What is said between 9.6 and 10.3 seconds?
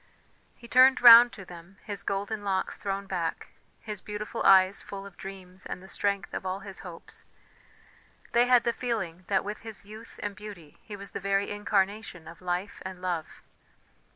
his youth